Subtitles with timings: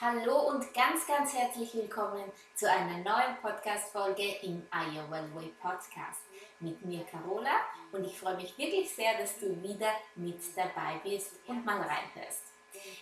[0.00, 2.22] Hallo und ganz, ganz herzlich willkommen
[2.54, 6.20] zu einer neuen Podcast-Folge im Iowa Way Podcast.
[6.60, 7.50] Mit mir Carola
[7.90, 12.42] und ich freue mich wirklich sehr, dass du wieder mit dabei bist und mal reinhörst.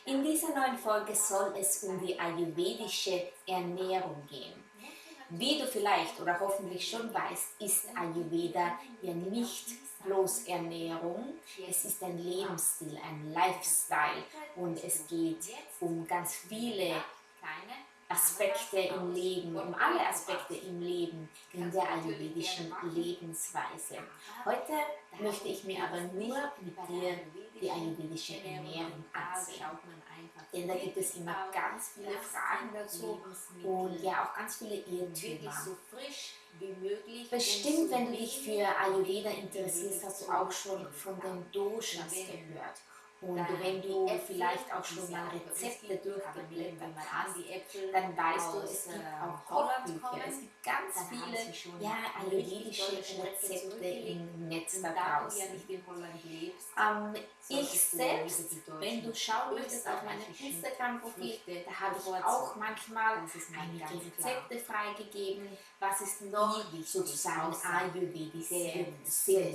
[0.07, 4.65] In dieser neuen Folge soll es um die ayurvedische Ernährung gehen.
[5.29, 9.67] Wie du vielleicht oder hoffentlich schon weißt, ist Ayurveda ja nicht
[10.07, 11.35] bloß Ernährung,
[11.69, 14.25] es ist ein Lebensstil, ein Lifestyle.
[14.57, 15.49] Und es geht
[15.81, 16.95] um ganz viele
[18.09, 23.99] Aspekte im Leben, um alle Aspekte im Leben in der ayurvedischen Lebensweise.
[24.45, 24.73] Heute
[25.19, 27.19] möchte ich mir aber nur mit dir
[27.61, 29.65] die ayurvedische Ernährung ansehen.
[30.53, 33.21] Denn da gibt es immer ganz viele Fragen dazu
[33.63, 35.53] und ja auch ganz viele Irrtümer.
[37.31, 42.81] Bestimmt, wenn du dich für Ayurveda interessierst, hast du auch schon von den Doshas gehört.
[43.23, 47.37] Und wenn du vielleicht auch schon mal Rezepte durchgeblättert hast,
[47.93, 54.49] dann weißt du, es gibt auch Kochbücher, es gibt ganz viele ja, ayurvedische Rezepte im
[54.49, 55.43] Netz da draußen.
[56.79, 57.15] Ähm,
[57.49, 63.19] ich selbst, wenn du schauen möchtest auf meinem Instagram-Profil, da habe ich auch manchmal
[63.59, 68.49] einige Rezepte freigegeben, was ist noch sozusagen ayurvedisch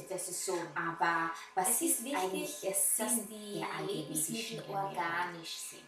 [0.09, 0.57] das ist so.
[0.75, 2.55] Aber was ist wichtig,
[2.97, 5.81] dass die Lebensmittel organisch sind.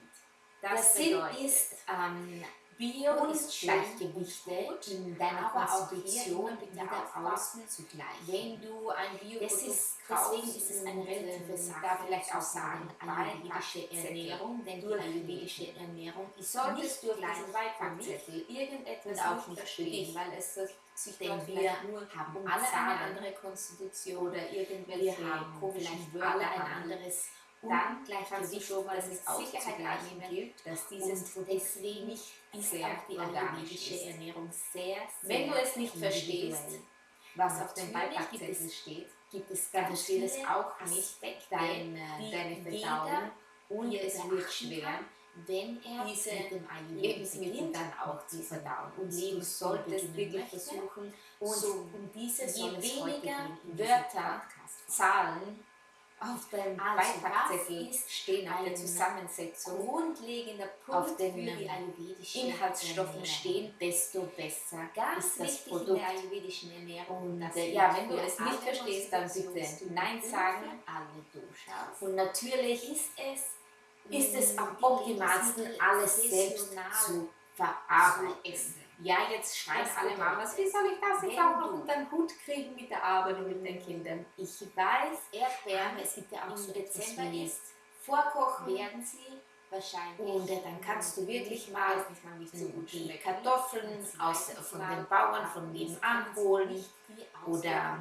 [0.62, 2.44] Das Sinn ist, ähm,
[2.84, 4.52] Bio ist Gleichgewichte
[4.92, 6.84] in deiner Konstitution wieder
[7.16, 8.28] auszugleichen.
[8.28, 12.90] Wenn du ein bio ist, deswegen ist es eine relative Sache, da vielleicht auch sagen,
[13.00, 20.14] ayurvedische Ernährung, denn die ayurvedische Ernährung ist nicht durch diesen Beipackzettel irgendetwas auch nicht verstehen,
[20.14, 20.56] weil es
[20.96, 26.84] sich denn wir haben alle eine andere Konstitution oder irgendwelche wir haben vielleicht alle ein
[26.84, 27.30] anderes
[27.62, 30.00] dann gleich mal, dass es Sicherheit
[30.30, 32.20] gilt, dass dieses deswegen
[32.54, 36.80] ist auch die ayurvedische Ernährung sehr, sehr Wenn du es nicht verstehst,
[37.36, 41.18] was auf dem Beipackzettel steht, gibt es dann steht es auch nicht
[41.50, 42.00] dein,
[42.32, 43.32] deine Verdauung
[43.70, 45.00] und es wird schwer,
[45.48, 46.30] wenn er diese
[46.92, 48.92] Lebensmittel dann auch zu verdauen.
[48.98, 54.44] Und leben solltest wirklich versuchen, und so, um diese je weniger Wörter,
[54.88, 55.64] Zahlen
[56.24, 61.38] auf dem also Beipackzettel stehen der Zusammensetzung grundlegender Punkt auf den
[62.34, 65.90] Inhaltsstoffen stehen, desto besser Ganz ist das Produkt.
[65.90, 67.34] in der ayurvedischen Ernährung.
[67.34, 70.82] Und äh, ja, wenn du es nicht verstehst, dann bitte Nein sagen.
[72.02, 76.72] Und natürlich ist es, ist es am optimalsten, alles selbst
[77.06, 81.96] zu verarbeiten ja, jetzt schreien alle Mamas, wie soll ich das jetzt auch noch unter
[81.96, 84.26] den Hut kriegen mit der Arbeit und mit den Kindern?
[84.38, 89.40] Ich weiß, Erdbeeren, es gibt ja auch so Dezember ist, vorkochen werden sie
[89.70, 90.20] wahrscheinlich.
[90.20, 92.06] Und äh, dann kannst du wirklich mal
[92.52, 96.86] die Kartoffeln aus, von den Bauern von nebenan holen
[97.48, 97.98] oder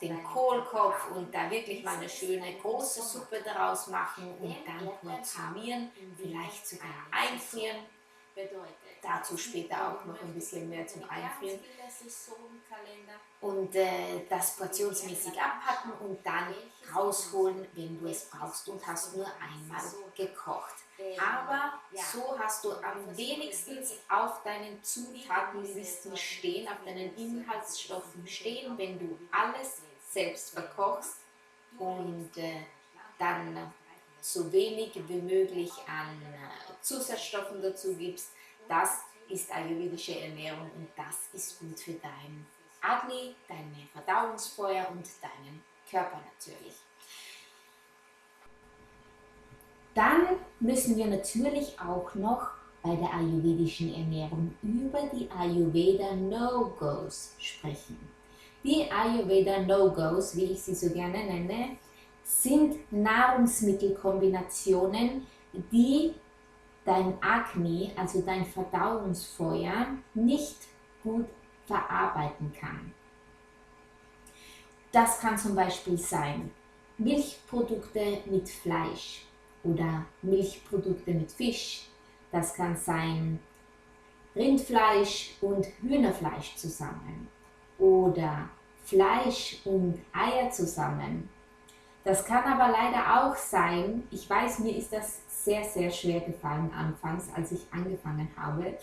[0.00, 5.90] den Kohlkopf und da wirklich mal eine schöne große Suppe daraus machen und dann portionieren,
[6.16, 7.78] vielleicht sogar einfrieren.
[9.02, 11.60] Dazu später auch noch ein bisschen mehr zum Einfrieren.
[13.40, 16.54] Und äh, das portionsmäßig abpacken und dann
[16.94, 19.82] rausholen, wenn du es brauchst und hast nur einmal
[20.16, 20.74] gekocht.
[21.18, 23.78] Aber so hast du am wenigsten
[24.08, 31.18] auf deinen Zutatenlisten stehen, auf deinen Inhaltsstoffen stehen, wenn du alles selbst verkochst
[31.78, 32.62] und äh,
[33.18, 33.72] dann
[34.24, 38.30] so wenig wie möglich an äh, Zusatzstoffen dazu gibst,
[38.66, 42.46] das ist ayurvedische Ernährung und das ist gut für dein
[42.80, 46.74] Agni, deine Verdauungsfeuer und deinen Körper natürlich.
[49.94, 52.48] Dann müssen wir natürlich auch noch
[52.82, 57.98] bei der ayurvedischen Ernährung über die Ayurveda No-Gos sprechen.
[58.64, 61.76] Die Ayurveda No-Gos, wie ich sie so gerne nenne,
[62.24, 65.24] sind Nahrungsmittelkombinationen,
[65.70, 66.14] die
[66.84, 70.56] dein Agni, also dein Verdauungsfeuer, nicht
[71.02, 71.26] gut
[71.66, 72.92] verarbeiten kann.
[74.90, 76.50] Das kann zum Beispiel sein
[76.98, 79.24] Milchprodukte mit Fleisch
[79.62, 81.88] oder Milchprodukte mit Fisch.
[82.30, 83.40] Das kann sein
[84.36, 87.28] Rindfleisch und Hühnerfleisch zusammen
[87.78, 88.48] oder
[88.84, 91.28] Fleisch und Eier zusammen.
[92.04, 96.70] Das kann aber leider auch sein, ich weiß, mir ist das sehr, sehr schwer gefallen
[96.72, 98.76] anfangs, als ich angefangen habe.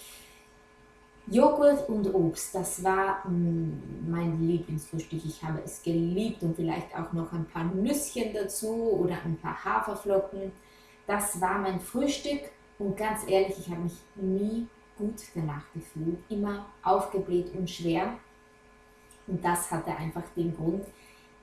[1.28, 5.24] Joghurt und Obst, das war mm, mein Lieblingsfrühstück.
[5.24, 9.64] Ich habe es geliebt und vielleicht auch noch ein paar Nüsschen dazu oder ein paar
[9.64, 10.52] Haferflocken.
[11.06, 12.42] Das war mein Frühstück
[12.80, 18.16] und ganz ehrlich, ich habe mich nie gut danach gefühlt, immer aufgebläht und schwer.
[19.28, 20.86] Und das hatte einfach den Grund,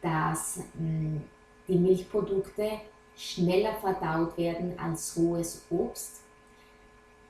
[0.03, 1.19] dass mm,
[1.69, 2.81] die Milchprodukte
[3.17, 6.23] schneller verdaut werden als rohes Obst.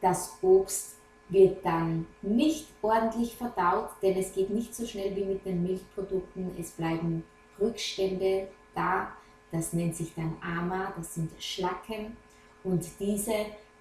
[0.00, 0.96] Das Obst
[1.28, 6.56] wird dann nicht ordentlich verdaut, denn es geht nicht so schnell wie mit den Milchprodukten.
[6.58, 7.24] Es bleiben
[7.60, 9.12] Rückstände da.
[9.50, 12.16] Das nennt sich dann Ama, das sind Schlacken.
[12.64, 13.34] Und diese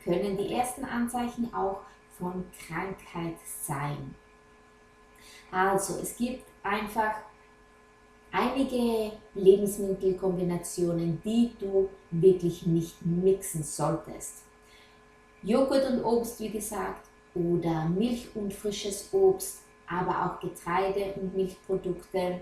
[0.04, 1.82] können die ersten Anzeichen auch
[2.18, 4.16] von Krankheit sein.
[5.52, 7.16] Also es gibt einfach
[8.38, 14.44] einige Lebensmittelkombinationen, die du wirklich nicht mixen solltest.
[15.42, 22.42] Joghurt und Obst, wie gesagt, oder Milch und frisches Obst, aber auch Getreide und Milchprodukte,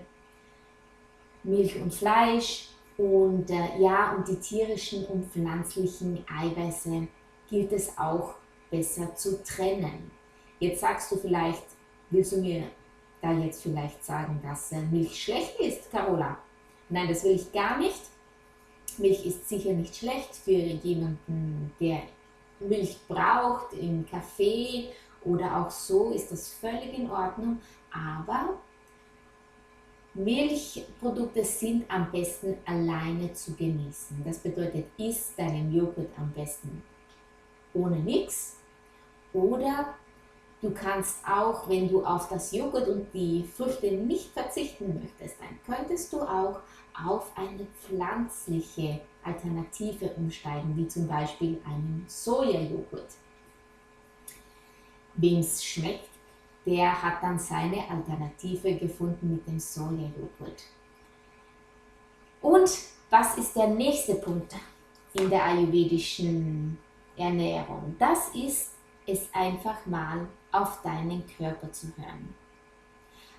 [1.42, 7.06] Milch und Fleisch und äh, ja, und die tierischen und pflanzlichen Eiweiße
[7.48, 8.34] gilt es auch
[8.70, 10.10] besser zu trennen.
[10.58, 11.64] Jetzt sagst du vielleicht,
[12.10, 12.64] willst du mir
[13.26, 16.38] da jetzt vielleicht sagen, dass äh, Milch schlecht ist, Carola?
[16.88, 18.00] Nein, das will ich gar nicht.
[18.98, 22.02] Milch ist sicher nicht schlecht für jemanden, der
[22.60, 24.90] Milch braucht im Kaffee
[25.24, 27.60] oder auch so, ist das völlig in Ordnung.
[27.92, 28.54] Aber
[30.14, 34.22] Milchprodukte sind am besten alleine zu genießen.
[34.24, 36.82] Das bedeutet, isst deinen Joghurt am besten
[37.74, 38.56] ohne nichts.
[39.34, 39.94] Oder
[40.62, 45.58] du kannst auch, wenn du auf das Joghurt und die Früchte nicht verzichten möchtest, dann
[45.76, 46.60] könntest du auch
[47.04, 53.08] auf eine pflanzliche Alternative umsteigen, wie zum Beispiel einen Sojajoghurt.
[55.14, 56.08] Wem es schmeckt,
[56.64, 60.62] der hat dann seine Alternative gefunden mit dem Sojajoghurt.
[62.40, 62.70] Und
[63.10, 64.54] was ist der nächste Punkt
[65.14, 66.78] in der ayurvedischen
[67.16, 67.94] Ernährung?
[67.98, 68.72] Das ist
[69.06, 70.26] es einfach mal
[70.56, 72.34] auf deinen Körper zu hören.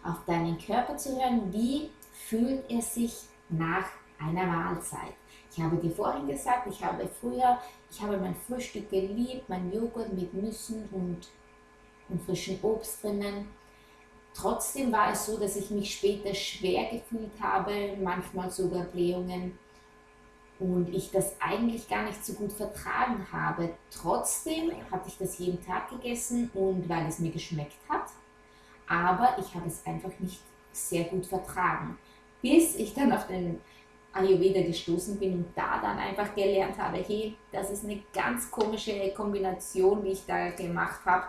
[0.04, 3.86] Auf deinen Körper zu hören, wie fühlt er sich nach
[4.20, 5.14] einer Mahlzeit.
[5.52, 7.58] Ich habe dir vorhin gesagt, ich habe früher,
[7.90, 11.28] ich habe mein Frühstück geliebt, mein Joghurt mit Nüssen und,
[12.10, 13.48] und frischem Obst drinnen.
[14.34, 19.58] Trotzdem war es so, dass ich mich später schwer gefühlt habe, manchmal sogar Blähungen
[20.60, 23.74] und ich das eigentlich gar nicht so gut vertragen habe.
[23.92, 28.08] Trotzdem hatte ich das jeden Tag gegessen und weil es mir geschmeckt hat,
[28.88, 30.40] aber ich habe es einfach nicht
[30.72, 31.98] sehr gut vertragen
[32.42, 33.60] bis ich dann auf den
[34.14, 39.12] Ayurveda gestoßen bin und da dann einfach gelernt habe, hey, das ist eine ganz komische
[39.16, 41.26] Kombination, wie ich da gemacht habe.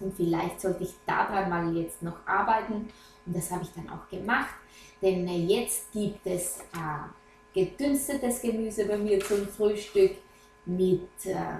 [0.00, 2.88] Und vielleicht sollte ich daran mal jetzt noch arbeiten.
[3.24, 4.54] Und das habe ich dann auch gemacht.
[5.00, 7.21] Denn jetzt gibt es äh,
[7.54, 10.16] gedünstetes Gemüse bei mir zum Frühstück
[10.64, 11.58] mit, äh,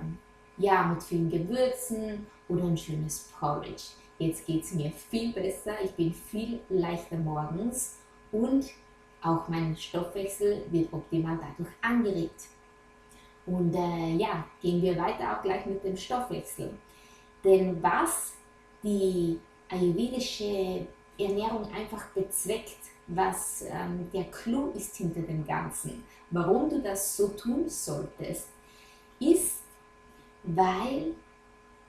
[0.58, 3.82] ja, mit vielen Gewürzen oder ein schönes Porridge.
[4.18, 5.74] Jetzt geht es mir viel besser.
[5.82, 7.96] Ich bin viel leichter morgens
[8.30, 8.66] und
[9.22, 12.42] auch mein Stoffwechsel wird optimal dadurch angeregt.
[13.46, 16.70] Und äh, ja, gehen wir weiter auch gleich mit dem Stoffwechsel.
[17.44, 18.34] Denn was
[18.82, 20.86] die ayurvedische
[21.18, 27.28] Ernährung einfach bezweckt, was ähm, der Clou ist hinter dem Ganzen, warum du das so
[27.28, 28.48] tun solltest,
[29.18, 29.60] ist,
[30.44, 31.14] weil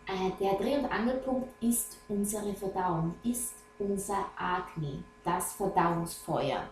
[0.07, 6.63] äh, der Dreh- und Angelpunkt ist unsere Verdauung, ist unser Agni, das Verdauungsfeuer.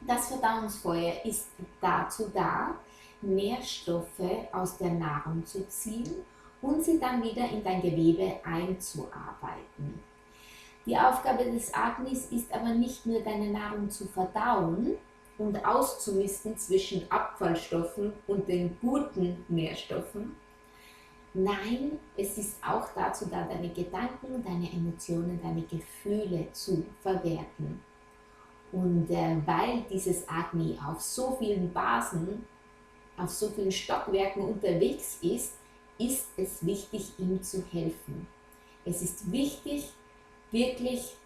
[0.00, 1.48] Das Verdauungsfeuer ist
[1.80, 2.74] dazu da,
[3.22, 6.14] Nährstoffe aus der Nahrung zu ziehen
[6.60, 10.00] und sie dann wieder in dein Gewebe einzuarbeiten.
[10.86, 14.96] Die Aufgabe des Agnis ist aber nicht nur deine Nahrung zu verdauen
[15.36, 20.36] und auszumisten zwischen Abfallstoffen und den guten Nährstoffen,
[21.38, 27.82] Nein, es ist auch dazu da, deine Gedanken, deine Emotionen, deine Gefühle zu verwerten.
[28.72, 32.46] Und äh, weil dieses Agni auf so vielen Basen,
[33.18, 35.58] auf so vielen Stockwerken unterwegs ist,
[35.98, 38.26] ist es wichtig, ihm zu helfen.
[38.86, 39.92] Es ist wichtig,
[40.50, 41.16] wirklich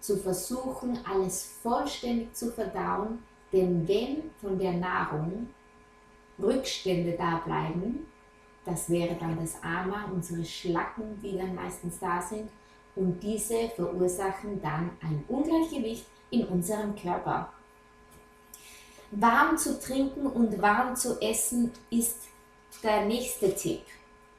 [0.00, 3.22] zu versuchen, alles vollständig zu verdauen,
[3.52, 5.48] denn wenn von der Nahrung
[6.40, 8.06] Rückstände da bleiben,
[8.64, 12.50] das wäre dann das Ama, unsere Schlacken, die dann meistens da sind.
[12.96, 17.52] und diese verursachen dann ein Ungleichgewicht in unserem Körper.
[19.12, 22.16] Warm zu trinken und warm zu essen ist
[22.82, 23.82] der nächste Tipp,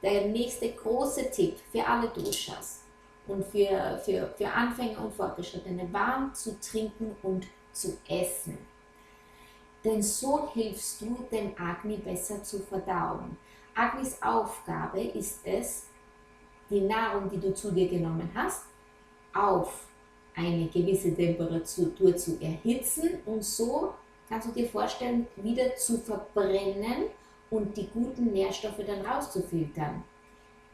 [0.02, 2.81] der nächste große Tipp für alle Duschers
[3.26, 8.58] und für, für, für Anfänger und Fortgeschrittene, warm zu trinken und zu essen.
[9.84, 13.36] Denn so hilfst du dem Agni besser zu verdauen.
[13.74, 15.86] Agnis Aufgabe ist es,
[16.70, 18.64] die Nahrung, die du zu dir genommen hast,
[19.34, 19.86] auf
[20.34, 23.94] eine gewisse Temperatur zu erhitzen und so
[24.28, 27.10] kannst du dir vorstellen, wieder zu verbrennen
[27.50, 30.02] und die guten Nährstoffe dann rauszufiltern.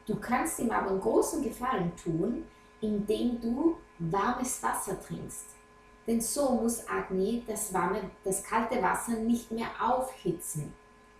[0.09, 2.45] Du kannst ihm aber einen großen Gefallen tun,
[2.81, 5.45] indem du warmes Wasser trinkst.
[6.07, 10.73] Denn so muss Agni das, warme, das kalte Wasser nicht mehr aufhitzen,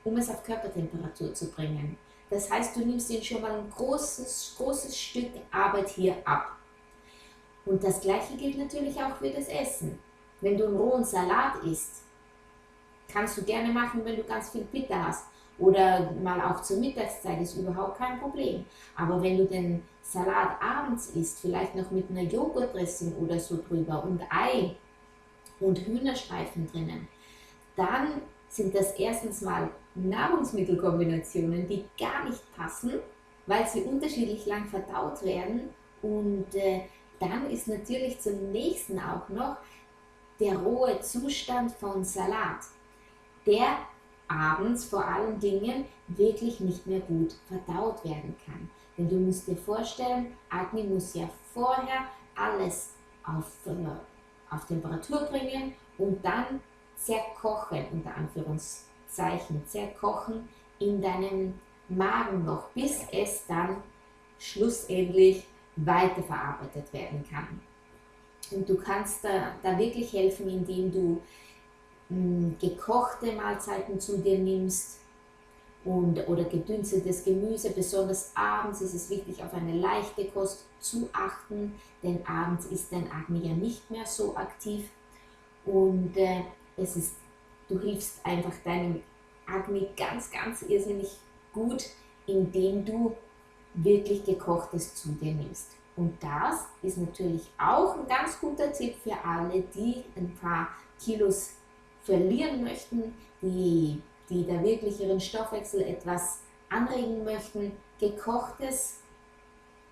[0.05, 1.99] um es auf Körpertemperatur zu bringen.
[2.31, 6.57] Das heißt, du nimmst ihn schon mal ein großes, großes Stück Arbeit hier ab.
[7.67, 9.99] Und das gleiche gilt natürlich auch für das Essen.
[10.41, 12.05] Wenn du einen rohen Salat isst,
[13.13, 15.27] kannst du gerne machen, wenn du ganz viel Bitter hast.
[15.59, 18.65] Oder mal auch zur Mittagszeit ist überhaupt kein Problem.
[18.97, 24.05] Aber wenn du den Salat abends isst, vielleicht noch mit einer Joghurtdressing oder so drüber
[24.05, 24.77] und Ei
[25.61, 27.09] und Hühnerstreifen drinnen,
[27.77, 32.95] dann sind das erstens mal Nahrungsmittelkombinationen, die gar nicht passen,
[33.47, 35.71] weil sie unterschiedlich lang verdaut werden.
[36.03, 36.83] Und äh,
[37.19, 39.57] dann ist natürlich zum nächsten auch noch
[40.41, 42.61] der rohe Zustand von Salat,
[43.45, 43.79] der
[44.29, 48.71] abends vor allen Dingen wirklich nicht mehr gut verdaut werden kann.
[48.97, 52.91] Denn du musst dir vorstellen, Agni muss ja vorher alles
[53.25, 56.61] auf, äh, auf Temperatur bringen und dann
[56.97, 61.55] zerkochen, unter Anführungszeichen, zerkochen in deinem
[61.89, 63.79] Magen noch, bis es dann
[64.39, 67.61] schlussendlich weiterverarbeitet werden kann.
[68.51, 71.21] Und du kannst da, da wirklich helfen, indem du
[72.09, 74.99] mh, gekochte Mahlzeiten zu dir nimmst
[75.85, 77.71] und, oder gedünstetes Gemüse.
[77.71, 83.11] Besonders abends ist es wichtig, auf eine leichte Kost zu achten, denn abends ist dein
[83.11, 84.89] Agni ja nicht mehr so aktiv.
[85.65, 86.43] Und äh,
[86.77, 87.15] es ist,
[87.69, 89.03] du hilfst einfach deinem
[89.47, 91.17] Agni ganz, ganz irrsinnig
[91.53, 91.85] gut,
[92.27, 93.15] indem du
[93.75, 95.73] wirklich gekochtes zu dir nimmst.
[95.97, 100.69] Und das ist natürlich auch ein ganz guter Tipp für alle, die ein paar
[101.03, 101.51] Kilos
[102.09, 104.01] verlieren möchten, die,
[104.31, 107.73] die da wirklich ihren Stoffwechsel etwas anregen möchten.
[108.01, 109.01] Gekochtes,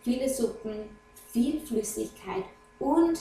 [0.00, 0.88] viele Suppen,
[1.28, 2.44] viel Flüssigkeit
[2.78, 3.20] und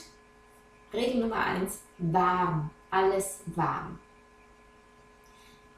[0.93, 3.99] Regel Nummer eins: warm, alles warm.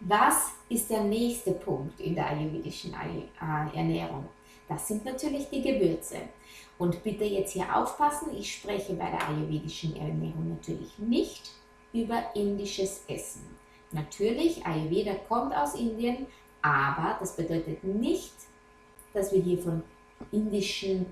[0.01, 4.29] Was ist der nächste Punkt in der ayurvedischen äh, Ernährung?
[4.69, 6.17] Das sind natürlich die Gewürze.
[6.77, 11.51] Und bitte jetzt hier aufpassen, ich spreche bei der ayurvedischen Ernährung natürlich nicht
[12.03, 13.41] über indisches Essen.
[13.91, 16.27] Natürlich, Ayurveda kommt aus Indien,
[16.61, 18.33] aber das bedeutet nicht,
[19.13, 19.83] dass wir hier von
[20.31, 21.05] indischen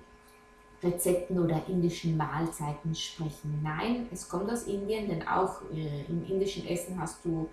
[0.84, 3.62] Rezepten oder indischen Mahlzeiten sprechen.
[3.63, 7.50] Nein, es kommt aus Indien, denn auch äh, im indischen Essen hast du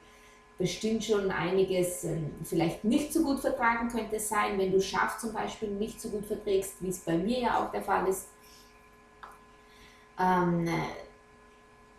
[0.58, 5.32] bestimmt schon einiges äh, vielleicht nicht so gut vertragen könnte sein, wenn du Schaf zum
[5.32, 8.28] Beispiel nicht so gut verträgst, wie es bei mir ja auch der Fall ist.
[10.18, 10.68] Ähm,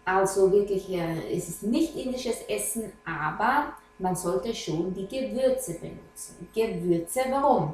[0.06, 6.48] also wirklich, äh, es ist nicht indisches Essen, aber man sollte schon die Gewürze benutzen.
[6.54, 7.74] Gewürze, warum?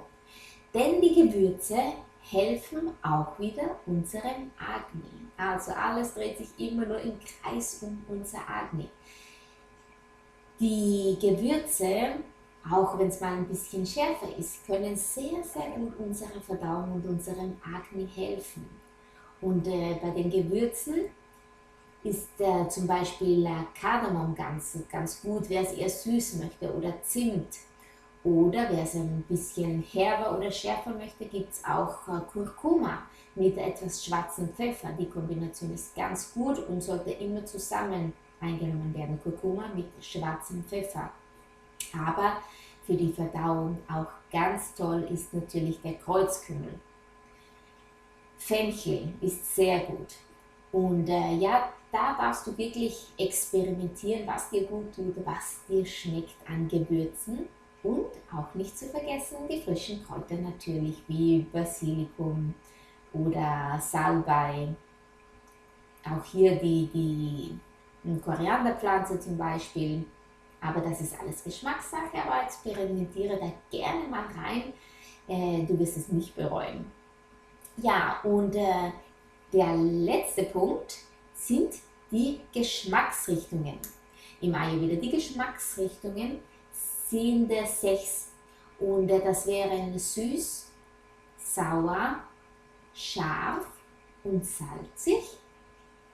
[0.73, 1.77] Denn die Gewürze
[2.21, 5.27] helfen auch wieder unserem Agni.
[5.37, 8.89] Also alles dreht sich immer nur im Kreis um unser Agni.
[10.59, 12.17] Die Gewürze,
[12.69, 17.05] auch wenn es mal ein bisschen schärfer ist, können sehr, sehr gut unserer Verdauung und
[17.07, 18.69] unserem Agni helfen.
[19.41, 21.05] Und äh, bei den Gewürzen
[22.03, 27.01] ist äh, zum Beispiel äh, Kardamom ganz, ganz gut, wer es eher süß möchte, oder
[27.03, 27.57] Zimt.
[28.23, 33.03] Oder wer es ein bisschen herber oder schärfer möchte, gibt es auch äh, Kurkuma
[33.35, 34.89] mit etwas schwarzem Pfeffer.
[34.99, 39.19] Die Kombination ist ganz gut und sollte immer zusammen eingenommen werden.
[39.23, 41.09] Kurkuma mit schwarzem Pfeffer.
[41.93, 42.37] Aber
[42.85, 46.79] für die Verdauung auch ganz toll ist natürlich der Kreuzkümmel.
[48.37, 50.15] Fenchel ist sehr gut.
[50.71, 56.35] Und äh, ja, da darfst du wirklich experimentieren, was dir gut tut, was dir schmeckt
[56.47, 57.47] an Gewürzen.
[57.81, 62.53] Und auch nicht zu vergessen die frischen Kräuter natürlich, wie Basilikum
[63.13, 64.67] oder Salbei.
[66.03, 66.89] Auch hier die,
[68.03, 70.05] die Korianderpflanze zum Beispiel.
[70.61, 74.73] Aber das ist alles Geschmackssache, aber experimentiere da gerne mal rein.
[75.27, 76.91] Äh, du wirst es nicht bereuen.
[77.77, 78.91] Ja, und äh,
[79.53, 80.97] der letzte Punkt
[81.39, 81.73] sind
[82.11, 83.79] die Geschmacksrichtungen.
[84.41, 86.39] Im Ayurveda die Geschmacksrichtungen
[87.07, 88.29] sind sechs
[88.79, 90.71] und das wären süß,
[91.37, 92.19] sauer,
[92.93, 93.65] scharf
[94.23, 95.37] und salzig,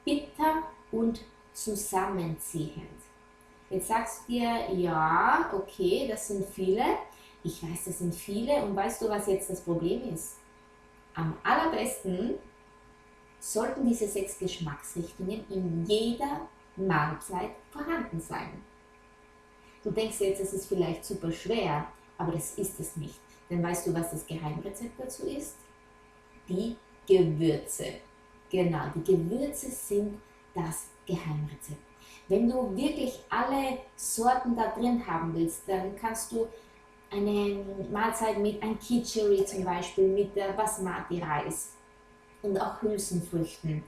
[0.04, 1.22] bitter und
[1.54, 3.02] zusammenziehend.
[3.70, 6.84] Jetzt sagst du dir, ja, okay, das sind viele.
[7.44, 8.64] Ich weiß, das sind viele.
[8.64, 10.38] Und weißt du, was jetzt das Problem ist?
[11.16, 12.36] Am allerbesten
[13.46, 18.50] sollten diese sechs Geschmacksrichtungen in jeder Mahlzeit vorhanden sein.
[19.84, 21.86] Du denkst jetzt, es ist vielleicht super schwer,
[22.18, 23.20] aber das ist es nicht.
[23.48, 25.58] Denn weißt du, was das Geheimrezept dazu ist?
[26.50, 26.76] Die
[27.08, 27.86] Gewürze.
[28.50, 30.20] Genau, die Gewürze sind
[30.56, 31.78] das Geheimrezept.
[32.28, 36.48] Wenn du wirklich alle Sorten da drin haben willst, dann kannst du
[37.12, 41.75] eine Mahlzeit mit ein Kichuri zum Beispiel, mit Basmati-Reis
[42.46, 43.84] und auch Hülsenfrüchten,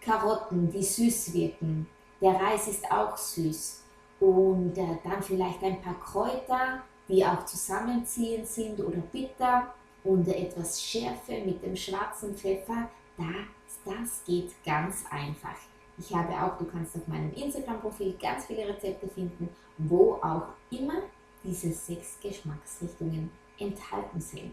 [0.00, 1.86] Karotten, die süß wirken.
[2.20, 3.82] Der Reis ist auch süß.
[4.20, 10.46] Und äh, dann vielleicht ein paar Kräuter, die auch zusammenziehend sind oder bitter und äh,
[10.46, 12.88] etwas Schärfe mit dem schwarzen Pfeffer.
[13.16, 15.56] Das, das geht ganz einfach.
[15.98, 21.02] Ich habe auch, du kannst auf meinem Instagram-Profil ganz viele Rezepte finden, wo auch immer
[21.44, 24.52] diese sechs Geschmacksrichtungen enthalten sind.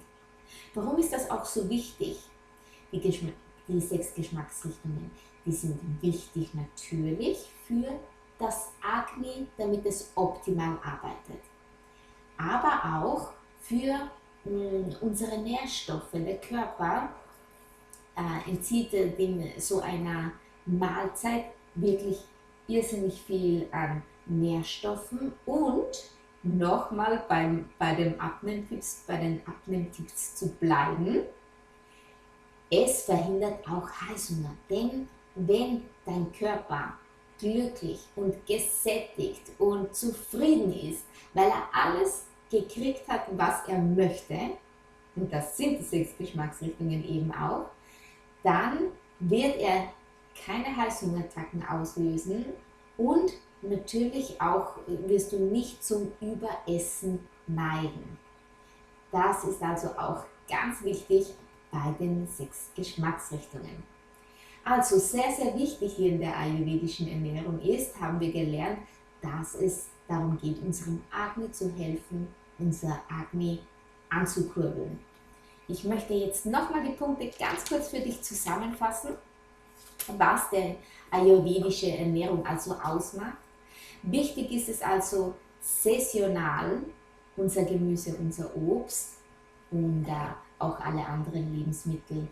[0.74, 2.20] Warum ist das auch so wichtig?
[2.92, 3.34] Die,
[3.68, 5.12] die sechs Geschmacksrichtungen,
[5.46, 8.00] die sind wichtig natürlich für
[8.40, 11.42] das Agni, damit es optimal arbeitet.
[12.38, 14.10] Aber auch für
[14.46, 16.12] mh, mm, unsere Nährstoffe.
[16.14, 17.10] Der Körper
[18.16, 20.32] äh, entzieht dem so einer
[20.66, 22.20] Mahlzeit wirklich
[22.68, 26.12] irrsinnig viel an Nährstoffen und
[26.44, 31.24] nochmal bei, dem Abnehmtipps, bei den Abnehmtipps zu bleiben.
[32.70, 36.94] Es verhindert auch Heißhunger, denn wenn dein Körper
[37.40, 44.38] glücklich und gesättigt und zufrieden ist, weil er alles gekriegt hat, was er möchte,
[45.16, 47.68] und das sind die sechs Geschmacksrichtungen eben auch,
[48.44, 49.94] dann wird er
[50.46, 52.46] keine Heißhungerattacken auslösen
[52.98, 58.18] und natürlich auch wirst du nicht zum Überessen neigen.
[59.12, 61.34] Das ist also auch ganz wichtig
[61.78, 63.84] bei den sechs Geschmacksrichtungen.
[64.64, 68.80] Also sehr, sehr wichtig hier in der ayurvedischen Ernährung ist, haben wir gelernt,
[69.22, 72.28] dass es darum geht, unserem Agni zu helfen,
[72.60, 73.60] unser Agni
[74.10, 75.00] anzukurbeln.
[75.68, 79.16] Ich möchte jetzt nochmal die Punkte ganz kurz für dich zusammenfassen
[80.16, 80.76] was denn
[81.12, 83.38] ayurvedische Ernährung also ausmacht.
[84.04, 86.82] Wichtig ist es also saisonal,
[87.36, 89.16] unser Gemüse, unser Obst
[89.72, 92.28] und äh, auch alle anderen Lebensmittel,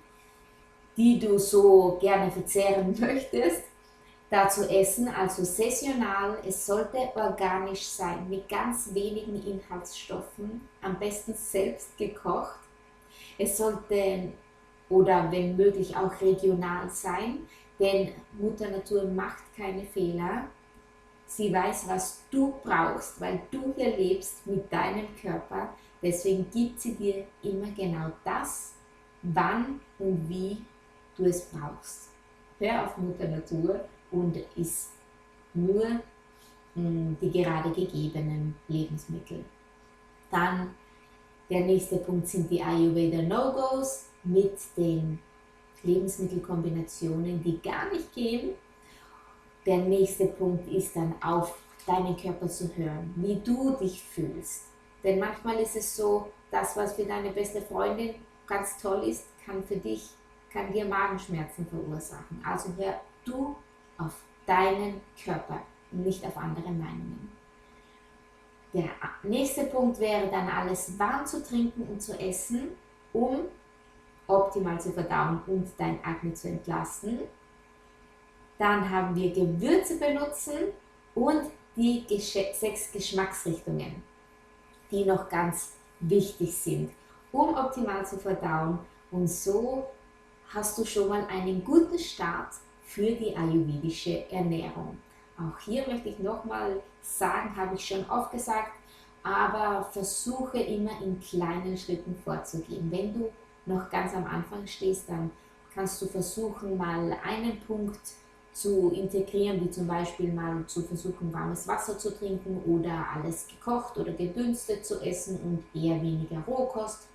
[0.97, 3.63] die du so gerne verzehren möchtest,
[4.29, 6.37] dazu essen, also saisonal.
[6.45, 12.59] Es sollte organisch sein, mit ganz wenigen Inhaltsstoffen, am besten selbst gekocht.
[13.37, 14.31] Es sollte
[14.89, 17.39] oder wenn möglich auch regional sein.
[17.79, 20.45] Denn Mutter Natur macht keine Fehler.
[21.27, 25.73] Sie weiß, was du brauchst, weil du hier lebst mit deinem Körper.
[26.05, 28.73] Deswegen gibt sie dir immer genau das,
[29.23, 30.57] wann und wie
[31.17, 32.09] du es brauchst.
[32.59, 34.91] Hör auf Mutter Natur und isst
[35.55, 35.83] nur
[36.75, 39.43] hm, die gerade gegebenen Lebensmittel.
[40.29, 40.75] Dann
[41.49, 45.17] der nächste Punkt sind die Ayurveda No-Gos mit den
[45.81, 48.51] Lebensmittelkombinationen, die gar nicht gehen.
[49.65, 54.74] Der nächste Punkt ist dann auf deinen Körper zu hören, wie du dich fühlst.
[55.05, 58.15] Denn manchmal ist es so, das, was für deine beste Freundin
[58.47, 60.09] ganz toll ist, kann für dich,
[60.51, 62.43] kann dir Magenschmerzen verursachen.
[62.43, 63.55] Also hör du
[63.99, 64.13] auf
[64.47, 67.31] deinen Körper, nicht auf andere Meinungen.
[68.73, 68.89] Der
[69.21, 72.69] nächste Punkt wäre dann alles warm zu trinken und zu essen,
[73.13, 73.41] um
[74.27, 77.19] optimal zu verdauen und dein Akne zu entlasten.
[78.57, 80.73] Dann haben wir Gewürze benutzen
[81.13, 81.43] und
[81.75, 84.01] die sechs Geschmacksrichtungen,
[84.91, 86.91] die noch ganz wichtig sind,
[87.31, 88.79] um optimal zu verdauen.
[89.11, 89.87] Und so
[90.49, 94.97] hast du schon mal einen guten Start für die ayurvedische Ernährung.
[95.37, 98.71] Auch hier möchte ich nochmal sagen, habe ich schon oft gesagt,
[99.23, 102.89] aber versuche immer in kleinen Schritten vorzugehen.
[102.91, 103.31] Wenn du
[103.65, 105.31] noch ganz am Anfang stehst, dann
[105.73, 107.99] kannst du versuchen, mal einen Punkt
[108.55, 113.97] zu integrieren, wie zum Beispiel mal zu versuchen, warmes Wasser zu trinken oder alles gekocht
[113.97, 117.07] oder gedünstet zu essen und eher weniger Rohkost.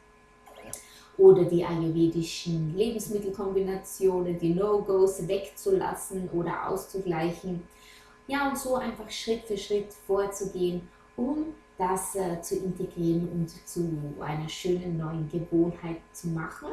[1.16, 7.62] oder die ayurvedischen Lebensmittelkombinationen, die No-Gos wegzulassen oder auszugleichen.
[8.26, 14.14] Ja, und so einfach Schritt für Schritt vorzugehen, um das äh, zu integrieren und zu
[14.20, 16.68] einer schönen neuen Gewohnheit zu machen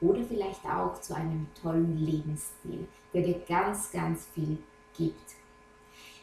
[0.00, 4.58] oder vielleicht auch zu einem tollen Lebensstil, der dir ganz, ganz viel
[4.96, 5.34] gibt.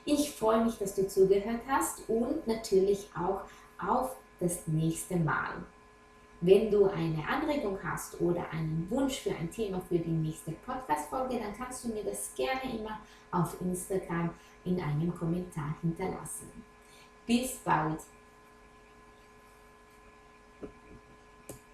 [0.05, 3.41] Ich freue mich, dass du zugehört hast und natürlich auch
[3.83, 5.53] auf das nächste Mal.
[6.41, 11.39] Wenn du eine Anregung hast oder einen Wunsch für ein Thema für die nächste Podcast-Folge,
[11.39, 12.99] dann kannst du mir das gerne immer
[13.31, 14.31] auf Instagram
[14.65, 16.49] in einem Kommentar hinterlassen.
[17.27, 17.99] Bis bald!